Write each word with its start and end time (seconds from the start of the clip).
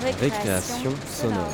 Récréation, 0.00 0.92
sonore. 1.06 1.48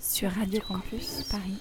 Sur 0.00 0.30
Radio 0.30 0.60
Campus 0.68 1.24
Paris. 1.28 1.58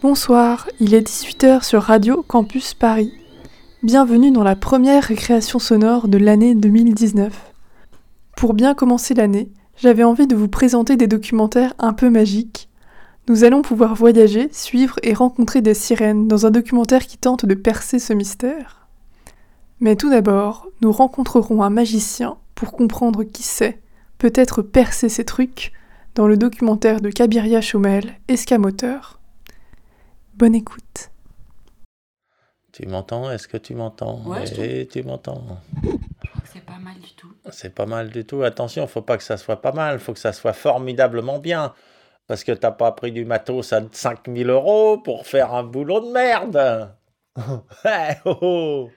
Bonsoir, 0.00 0.68
il 0.78 0.94
est 0.94 1.08
18h 1.08 1.64
sur 1.64 1.82
Radio 1.82 2.22
Campus 2.22 2.74
Paris. 2.74 3.12
Bienvenue 3.82 4.30
dans 4.30 4.44
la 4.44 4.54
première 4.54 5.02
récréation 5.02 5.58
sonore 5.58 6.06
de 6.06 6.18
l'année 6.18 6.54
2019. 6.54 7.52
Pour 8.36 8.54
bien 8.54 8.74
commencer 8.74 9.14
l'année, 9.14 9.50
j'avais 9.76 10.04
envie 10.04 10.28
de 10.28 10.36
vous 10.36 10.48
présenter 10.48 10.96
des 10.96 11.08
documentaires 11.08 11.74
un 11.80 11.92
peu 11.92 12.10
magiques. 12.10 12.68
Nous 13.28 13.42
allons 13.42 13.62
pouvoir 13.62 13.96
voyager, 13.96 14.48
suivre 14.52 15.00
et 15.02 15.12
rencontrer 15.12 15.60
des 15.60 15.74
sirènes 15.74 16.28
dans 16.28 16.46
un 16.46 16.52
documentaire 16.52 17.06
qui 17.06 17.18
tente 17.18 17.44
de 17.44 17.54
percer 17.54 17.98
ce 17.98 18.12
mystère. 18.12 18.86
Mais 19.80 19.96
tout 19.96 20.10
d'abord, 20.10 20.68
nous 20.80 20.92
rencontrerons 20.92 21.62
un 21.62 21.70
magicien 21.70 22.38
pour 22.54 22.70
comprendre 22.70 23.24
qui 23.24 23.42
c'est, 23.42 23.80
peut-être 24.18 24.62
percer 24.62 25.08
ces 25.08 25.24
trucs, 25.24 25.72
dans 26.14 26.28
le 26.28 26.36
documentaire 26.36 27.00
de 27.00 27.10
Kabiria 27.10 27.60
Chomel, 27.60 28.14
Escamoteur. 28.28 29.18
Bonne 30.36 30.54
écoute. 30.54 31.10
Tu 32.72 32.86
m'entends? 32.86 33.30
Est-ce 33.30 33.48
que 33.48 33.56
tu 33.56 33.74
m'entends? 33.74 34.22
Ouais, 34.24 34.86
tu 34.86 35.02
m'entends? 35.02 35.42
C'est 36.52 36.64
pas 36.64 36.78
mal 36.78 36.94
du 37.00 37.12
tout. 37.16 37.32
C'est 37.50 37.74
pas 37.74 37.86
mal 37.86 38.10
du 38.10 38.24
tout. 38.24 38.42
Attention, 38.44 38.86
faut 38.86 39.02
pas 39.02 39.16
que 39.16 39.24
ça 39.24 39.36
soit 39.36 39.60
pas 39.60 39.72
mal, 39.72 39.98
faut 39.98 40.12
que 40.12 40.18
ça 40.18 40.32
soit 40.32 40.52
formidablement 40.52 41.38
bien. 41.38 41.74
Parce 42.26 42.42
que 42.42 42.52
t'as 42.52 42.72
pas 42.72 42.92
pris 42.92 43.12
du 43.12 43.24
matos 43.24 43.72
à 43.72 43.82
5000 43.90 44.50
euros 44.50 44.98
pour 44.98 45.26
faire 45.26 45.54
un 45.54 45.62
boulot 45.62 46.00
de 46.00 46.12
merde. 46.12 46.94
Oh, 48.24 48.38
oh. 48.40 48.90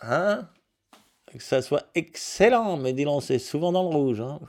Hein? 0.00 0.48
Que 1.30 1.42
ça 1.42 1.60
soit 1.60 1.84
excellent, 1.94 2.78
mais 2.78 2.94
dis 2.94 3.04
donc, 3.04 3.22
c'est 3.22 3.38
souvent 3.38 3.70
dans 3.70 3.82
le 3.82 3.94
rouge. 3.94 4.20
Hein. 4.22 4.40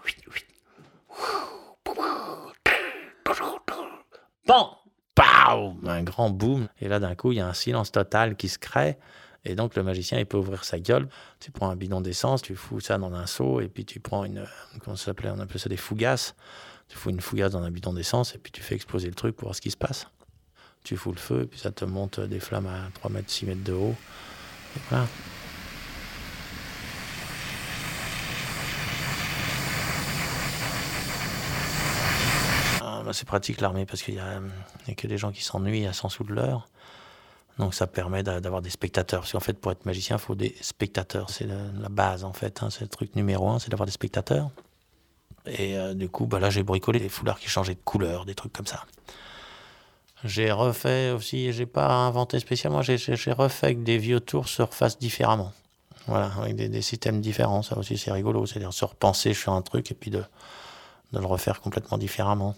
Bon, 4.48 4.70
Pow 5.14 5.76
un 5.86 6.04
grand 6.04 6.30
boom. 6.30 6.68
Et 6.80 6.88
là, 6.88 7.00
d'un 7.00 7.16
coup, 7.16 7.32
il 7.32 7.38
y 7.38 7.42
a 7.42 7.48
un 7.48 7.54
silence 7.54 7.92
total 7.92 8.36
qui 8.36 8.48
se 8.48 8.58
crée. 8.58 8.98
Et 9.44 9.56
donc, 9.56 9.76
le 9.76 9.84
magicien, 9.84 10.20
il 10.20 10.26
peut 10.26 10.38
ouvrir 10.38 10.64
sa 10.64 10.80
gueule. 10.80 11.08
Tu 11.40 11.52
prends 11.52 11.70
un 11.70 11.76
bidon 11.76 12.02
d'essence, 12.02 12.42
tu 12.42 12.56
fous 12.56 12.80
ça 12.80 12.98
dans 12.98 13.14
un 13.14 13.26
seau, 13.26 13.60
et 13.60 13.68
puis 13.68 13.86
tu 13.86 14.00
prends 14.00 14.24
une. 14.24 14.46
Comment 14.84 14.96
ça 14.96 15.06
s'appelait? 15.06 15.30
On 15.30 15.40
appelait 15.40 15.60
ça 15.60 15.70
des 15.70 15.78
fougasses. 15.78 16.36
Tu 16.92 16.98
fous 16.98 17.10
une 17.10 17.22
fougasse 17.22 17.54
dans 17.54 17.64
un 17.64 17.72
bidon 17.72 17.94
d'essence, 17.94 18.36
et 18.36 18.38
puis 18.38 18.52
tu 18.52 18.62
fais 18.62 18.76
exploser 18.76 19.08
le 19.08 19.16
truc 19.16 19.34
pour 19.38 19.46
voir 19.48 19.56
ce 19.56 19.62
qui 19.62 19.72
se 19.72 19.78
passe. 19.78 20.08
Tu 20.84 20.98
fous 20.98 21.14
le 21.14 21.18
feu, 21.20 21.44
et 21.44 21.46
puis 21.46 21.58
ça 21.58 21.72
te 21.72 21.86
monte 21.86 22.20
des 22.20 22.42
flammes 22.42 22.68
à 22.68 22.90
3 22.96 23.10
mètres, 23.10 23.32
6 23.32 23.46
mètres 23.46 23.64
de 23.64 23.72
haut. 23.72 23.96
Ah, 32.84 33.02
bah, 33.06 33.14
c'est 33.14 33.26
pratique 33.28 33.62
l'armée 33.62 33.86
parce 33.86 34.02
qu'il 34.02 34.16
n'y 34.16 34.20
a, 34.20 34.42
que 34.96 35.08
des 35.08 35.18
gens 35.18 35.32
qui 35.32 35.44
s'ennuient 35.44 35.86
à 35.88 35.94
100 35.94 36.10
sous 36.10 36.24
de 36.24 36.34
l'heure. 36.34 36.68
Donc 37.60 37.74
ça 37.74 37.86
permet 37.86 38.24
d'a- 38.24 38.40
d'avoir 38.42 38.62
des 38.62 38.70
spectateurs. 38.70 39.22
Parce 39.22 39.32
qu'en 39.34 39.40
fait, 39.40 39.54
pour 39.54 39.72
être 39.72 39.86
magicien, 39.86 40.16
il 40.18 40.20
faut 40.22 40.36
des 40.36 40.56
spectateurs. 40.62 41.30
C'est 41.30 41.46
la, 41.46 41.58
la 41.80 41.90
base, 41.90 42.24
en 42.24 42.34
fait. 42.34 42.64
hein. 42.64 42.70
C'est 42.70 42.82
le 42.82 42.88
truc 42.88 43.16
numéro 43.16 43.50
un, 43.50 43.60
c'est 43.60 43.70
d'avoir 43.70 43.86
des 43.86 43.92
spectateurs. 43.92 44.50
Et 45.46 45.78
euh, 45.78 45.94
du 45.94 46.10
coup, 46.10 46.26
bah, 46.26 46.40
là, 46.40 46.50
j'ai 46.50 46.64
bricolé 46.64 47.00
des 47.00 47.10
foulards 47.10 47.40
qui 47.40 47.50
changeaient 47.50 47.76
de 47.76 47.82
couleur, 47.84 48.26
des 48.26 48.36
trucs 48.36 48.54
comme 48.54 48.68
ça. 48.68 48.86
J'ai 50.24 50.52
refait 50.52 51.12
aussi, 51.12 51.52
j'ai 51.52 51.66
pas 51.66 51.88
inventé 51.88 52.40
spécialement, 52.40 52.84
j'ai- 52.84 52.98
refait 53.32 53.68
avec 53.68 53.84
des 53.84 53.98
vieux 53.98 54.20
tours 54.20 54.48
se 54.48 54.62
refassent 54.62 55.00
différemment. 55.00 55.52
Voilà, 56.08 56.32
avec 56.40 56.56
des, 56.56 56.82
systèmes 56.82 57.22
différents. 57.22 57.62
Ça 57.64 57.78
aussi, 57.78 57.98
c'est 57.98 58.12
rigolo. 58.12 58.46
C'est-à-dire 58.46 58.74
se 58.74 58.86
repenser 58.86 59.34
sur 59.34 59.54
un 59.54 59.62
truc 59.62 59.92
et 59.92 59.96
puis 59.96 60.12
de 60.12 60.24
le 61.14 61.26
refaire 61.26 61.62
complètement 61.62 61.98
différemment. 61.98 62.56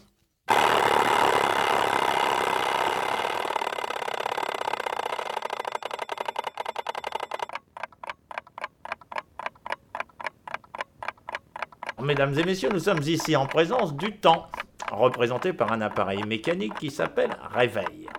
Mesdames 12.04 12.38
et 12.38 12.44
messieurs, 12.44 12.68
nous 12.70 12.80
sommes 12.80 13.02
ici 13.04 13.34
en 13.38 13.46
présence 13.46 13.96
du 13.96 14.18
temps, 14.18 14.50
représenté 14.92 15.54
par 15.54 15.72
un 15.72 15.80
appareil 15.80 16.22
mécanique 16.24 16.74
qui 16.74 16.92
s'appelle 16.92 17.30
réveil. 17.54 18.10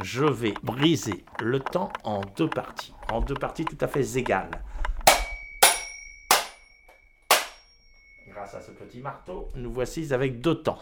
Je 0.00 0.24
vais 0.24 0.54
briser 0.62 1.24
le 1.42 1.58
temps 1.58 1.92
en 2.04 2.20
deux 2.36 2.48
parties, 2.48 2.94
en 3.10 3.20
deux 3.20 3.34
parties 3.34 3.64
tout 3.64 3.76
à 3.80 3.88
fait 3.88 4.16
égales. 4.16 4.62
Grâce 8.28 8.54
à 8.54 8.60
ce 8.60 8.70
petit 8.70 9.00
marteau, 9.00 9.48
nous 9.56 9.72
voici 9.72 10.14
avec 10.14 10.40
deux 10.40 10.62
temps. 10.62 10.78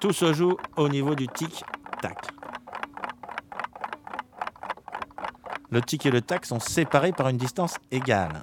Tout 0.00 0.12
se 0.12 0.32
joue 0.32 0.56
au 0.76 0.88
niveau 0.88 1.16
du 1.16 1.26
Le 5.70 5.82
tic 5.82 6.06
et 6.06 6.10
le 6.10 6.22
tac 6.22 6.46
sont 6.46 6.60
séparés 6.60 7.12
par 7.12 7.28
une 7.28 7.36
distance 7.36 7.78
égale. 7.90 8.40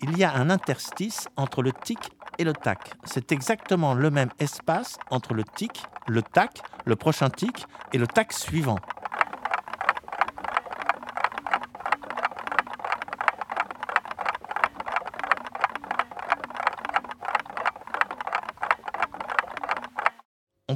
Il 0.00 0.16
y 0.16 0.24
a 0.24 0.32
un 0.34 0.48
interstice 0.48 1.28
entre 1.36 1.62
le 1.62 1.72
tic 1.72 1.98
et 2.38 2.44
le 2.44 2.54
tac. 2.54 2.96
C'est 3.04 3.32
exactement 3.32 3.94
le 3.94 4.10
même 4.10 4.30
espace 4.38 4.98
entre 5.10 5.34
le 5.34 5.44
tic, 5.44 5.86
le 6.06 6.22
tac, 6.22 6.62
le 6.86 6.96
prochain 6.96 7.28
tic 7.28 7.66
et 7.92 7.98
le 7.98 8.06
tac 8.06 8.32
suivant. 8.32 8.78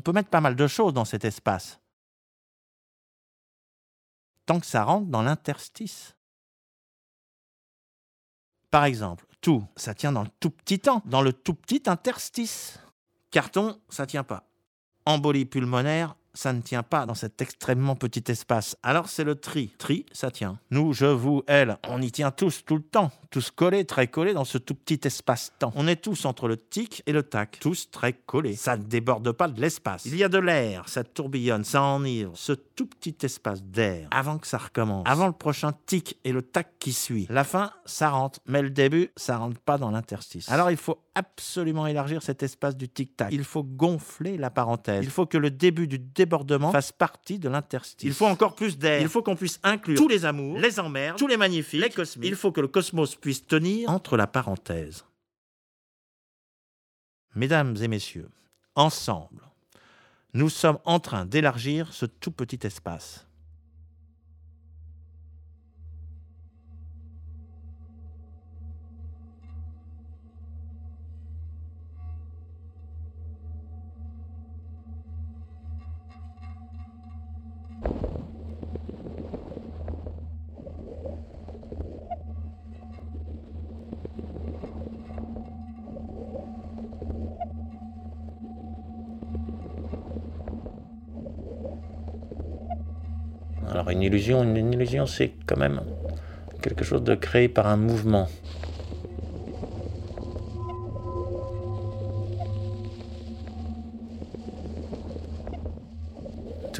Peut 0.05 0.13
mettre 0.13 0.31
pas 0.31 0.41
mal 0.41 0.55
de 0.55 0.67
choses 0.67 0.93
dans 0.93 1.05
cet 1.05 1.25
espace. 1.25 1.81
Tant 4.47 4.61
que 4.61 4.67
ça 4.67 4.85
rentre 4.85 5.07
dans 5.07 5.23
l'interstice. 5.23 6.15
Par 8.71 8.85
exemple, 8.85 9.27
tout, 9.41 9.65
ça 9.77 9.95
tient 9.95 10.13
dans 10.13 10.23
le 10.23 10.31
tout 10.41 10.51
petit 10.51 10.79
temps, 10.79 11.03
dans 11.07 11.23
le 11.23 11.33
tout 11.33 11.55
petit 11.55 11.83
interstice. 11.87 12.79
Carton, 13.31 13.81
ça 13.89 14.07
tient 14.07 14.25
pas. 14.25 14.45
Embolie 15.07 15.45
pulmonaire, 15.45 16.17
ça 16.35 16.53
ne 16.53 16.61
tient 16.61 16.83
pas 16.83 17.07
dans 17.07 17.15
cet 17.15 17.41
extrêmement 17.41 17.97
petit 17.97 18.25
espace. 18.31 18.77
Alors 18.83 19.09
c'est 19.09 19.25
le 19.25 19.37
tri. 19.37 19.69
Tri, 19.79 20.05
ça 20.13 20.31
tient. 20.31 20.59
Nous, 20.71 20.93
je, 20.93 21.07
vous, 21.07 21.43
elle, 21.47 21.79
on 21.89 22.03
y 22.03 22.11
tient 22.11 22.31
tous 22.31 22.65
tout 22.65 22.77
le 22.77 22.83
temps. 22.83 23.11
Tous 23.35 23.51
collés, 23.51 23.85
très 23.85 24.07
collés 24.07 24.33
dans 24.33 24.45
ce 24.45 24.59
tout 24.59 24.77
petit 24.77 25.01
espace-temps. 25.09 25.73
On 25.75 25.89
est 25.89 25.97
tous 25.97 26.25
entre 26.25 26.47
le 26.47 26.57
tic 26.57 27.03
et 27.05 27.11
le 27.11 27.25
tac. 27.25 27.59
Tous 27.61 27.91
très 27.91 28.13
collés. 28.13 28.55
Ça 28.55 28.77
ne 28.77 28.85
déborde 28.85 29.33
pas 29.33 29.49
de 29.49 29.61
l'espace. 29.61 30.05
Il 30.05 30.15
y 30.15 30.23
a 30.23 30.29
de 30.29 30.39
l'air, 30.39 30.89
ça 30.89 31.03
tourbillonne, 31.03 31.65
ça 31.65 31.83
enivre. 31.83 32.31
Ce 32.37 32.53
tout 32.53 32.87
petit 32.87 33.17
espace 33.23 33.65
d'air. 33.65 34.07
Avant 34.13 34.39
que 34.39 34.47
ça 34.47 34.59
recommence. 34.59 35.03
Avant 35.09 35.27
le 35.27 35.33
prochain 35.33 35.73
tic 35.87 36.17
et 36.23 36.31
le 36.31 36.43
tac 36.43 36.79
qui 36.79 36.93
suit. 36.93 37.27
La 37.29 37.43
fin, 37.43 37.73
ça 37.87 38.11
rentre. 38.11 38.39
Mais 38.47 38.63
le 38.63 38.71
début, 38.71 39.11
ça 39.17 39.37
rentre 39.39 39.59
pas 39.59 39.79
dans 39.79 39.91
l'interstice. 39.91 40.49
Alors 40.49 40.71
il 40.71 40.77
faut 40.77 41.01
absolument 41.17 41.89
élargir 41.89 42.23
cet 42.23 42.45
espace 42.45 42.77
du 42.77 42.89
tic-tac. 42.89 43.33
Il 43.33 43.45
faut 43.45 43.65
gonfler 43.65 44.37
la 44.37 44.51
parenthèse. 44.51 45.05
Il 45.05 45.11
faut 45.11 45.27
que 45.27 45.39
le 45.39 45.51
début 45.51 45.89
du 45.89 45.99
débordement 45.99 46.71
fasse 46.71 46.93
partie 46.93 47.41
de 47.41 47.49
l'interstice. 47.49 48.07
Il 48.07 48.15
faut 48.15 48.27
encore 48.27 48.55
plus 48.55 48.79
d'air. 48.79 49.01
Il 49.01 49.09
faut 49.09 49.23
qu'on 49.23 49.37
puisse 49.37 49.59
inclure 49.65 49.97
tous 49.97 50.09
les 50.09 50.25
amours, 50.25 50.59
les 50.59 50.79
emmerdes, 50.79 51.19
tous 51.19 51.27
les 51.27 51.37
magnifiques, 51.37 51.83
les 51.83 51.91
cosmiques. 51.91 52.29
Il 52.29 52.37
faut 52.37 52.53
que 52.53 52.61
le 52.61 52.69
cosmos 52.69 53.17
puisse 53.25 53.47
tenir 53.47 53.89
entre 53.89 54.19
la 54.19 54.27
parenthèse. 54.27 55.07
Mesdames 57.35 57.75
et 57.81 57.89
messieurs, 57.89 58.29
ensemble, 58.75 59.41
nous 60.35 60.51
sommes 60.51 60.79
en 60.85 61.01
train 61.01 61.25
d'élargir 61.25 61.95
ce 61.95 62.05
tout 62.05 62.33
petit 62.33 62.59
espace. 62.67 63.27
Alors 93.75 93.91
une 93.91 94.03
illusion, 94.03 94.45
une 94.45 94.73
illusion, 94.73 95.05
c'est 95.05 95.33
quand 95.47 95.57
même 95.57 95.81
quelque 96.63 96.85
chose 96.85 97.03
de 97.03 97.17
créé 97.17 97.49
par 97.49 97.67
un 97.67 97.77
mouvement. 97.77 98.29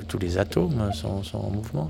tous 0.07 0.19
les 0.19 0.39
atomes 0.39 0.93
sont, 0.93 1.23
en 1.35 1.51
mouvement. 1.51 1.89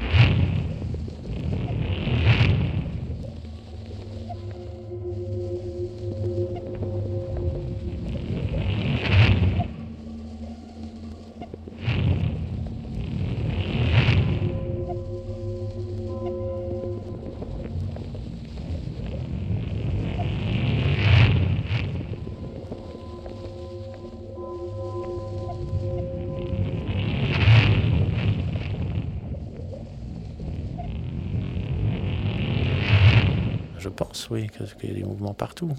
Je 33.85 33.91
pense, 33.91 34.31
oui, 34.31 34.49
qu'il 34.49 34.89
y 34.89 34.93
a 34.93 34.95
des 34.95 35.05
mouvements 35.05 35.35
partout. 35.35 35.71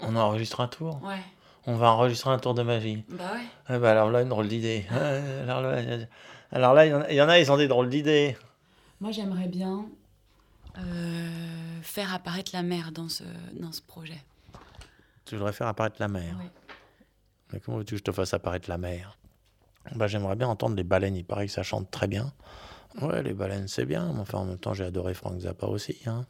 On 0.00 0.14
enregistre 0.14 0.60
un 0.60 0.68
tour? 0.68 1.02
Ouais. 1.02 1.16
On 1.66 1.76
va 1.76 1.90
enregistrer 1.90 2.28
un 2.28 2.38
tour 2.38 2.52
de 2.52 2.62
magie. 2.62 3.02
Bah 3.08 3.32
ouais. 3.32 3.46
Eh 3.70 3.78
ben 3.78 3.84
alors 3.86 4.10
là, 4.10 4.20
une 4.20 4.28
drôle 4.28 4.48
d'idée. 4.48 4.84
alors 4.90 5.62
là, 5.62 5.80
alors 6.52 6.74
là, 6.74 6.84
il 6.84 7.16
y, 7.16 7.22
en 7.22 7.28
a, 7.30 7.38
ils 7.38 7.50
ont 7.50 7.56
des 7.56 7.66
drôles 7.66 7.88
d'idées. 7.88 8.36
Moi, 9.00 9.10
j'aimerais 9.10 9.48
bien 9.48 9.86
euh, 10.76 11.80
faire 11.80 12.12
apparaître 12.12 12.50
la 12.52 12.62
mer 12.62 12.92
dans 12.92 13.08
ce, 13.08 13.24
dans 13.58 13.72
ce 13.72 13.80
projet. 13.80 14.22
Tu 15.24 15.36
voudrais 15.36 15.54
faire 15.54 15.68
apparaître 15.68 15.96
la 15.98 16.08
mer? 16.08 16.36
Oui. 16.38 16.50
Comment 17.60 17.78
veux-tu 17.78 17.94
que 17.94 17.98
je 17.98 18.04
te 18.04 18.12
fasse 18.12 18.34
apparaître 18.34 18.68
la 18.68 18.78
mer? 18.78 19.18
Bah, 19.94 20.06
J'aimerais 20.06 20.36
bien 20.36 20.48
entendre 20.48 20.76
les 20.76 20.84
baleines. 20.84 21.16
Il 21.16 21.24
paraît 21.24 21.46
que 21.46 21.52
ça 21.52 21.62
chante 21.62 21.90
très 21.90 22.06
bien. 22.06 22.32
Ouais, 23.00 23.22
les 23.22 23.34
baleines, 23.34 23.68
c'est 23.68 23.86
bien. 23.86 24.12
Mais 24.12 24.20
enfin, 24.20 24.38
en 24.38 24.44
même 24.44 24.58
temps, 24.58 24.74
j'ai 24.74 24.84
adoré 24.84 25.14
Frank 25.14 25.38
Zappa 25.40 25.66
aussi. 25.66 25.98
Hein. 26.06 26.24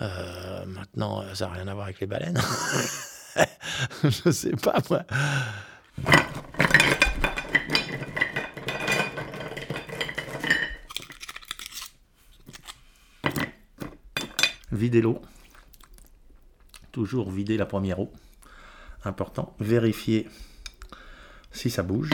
Euh, 0.00 0.64
maintenant, 0.66 1.22
ça 1.34 1.46
n'a 1.46 1.52
rien 1.54 1.68
à 1.68 1.74
voir 1.74 1.86
avec 1.86 2.00
les 2.00 2.06
baleines. 2.06 2.38
je 4.04 4.30
sais 4.30 4.52
pas, 4.52 4.80
moi. 4.90 5.04
Vider 14.72 15.00
l'eau. 15.00 15.20
Toujours 16.92 17.30
vider 17.30 17.56
la 17.56 17.66
première 17.66 18.00
eau 18.00 18.12
important. 19.04 19.54
Vérifier 19.60 20.28
si 21.52 21.70
ça 21.70 21.82
bouge. 21.82 22.10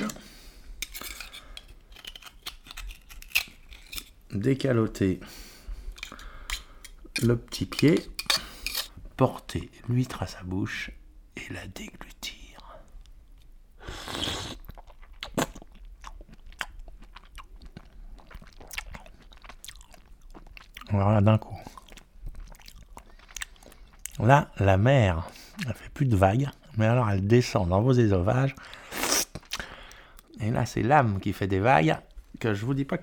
Décaloter 4.33 5.21
le 7.23 7.37
petit 7.37 7.67
pied. 7.67 8.11
Porter 9.17 9.71
l'huître 9.89 10.23
à 10.23 10.27
sa 10.27 10.43
bouche 10.43 10.91
et 11.37 11.53
la 11.53 11.67
déglutir. 11.69 12.79
Voilà 20.91 21.21
d'un 21.21 21.39
coup. 21.39 21.59
Là, 24.19 24.51
la 24.59 24.77
mer, 24.77 25.29
elle 25.67 25.75
fait 25.75 25.91
plus 25.93 26.07
de 26.07 26.17
vagues 26.17 26.49
mais 26.77 26.87
alors 26.87 27.09
elle 27.11 27.27
descend 27.27 27.69
dans 27.69 27.83
vos 27.83 27.93
ésophages. 27.93 28.55
Et 30.41 30.51
là, 30.51 30.67
c'est 30.67 30.83
l'âme 30.83 31.21
qui 31.21 31.33
fait 31.33 31.47
des 31.47 31.61
vagues, 31.61 31.97
que 32.41 32.55
je 32.55 32.67
vous 32.67 32.75
dis 32.75 32.85
pas 32.85 32.93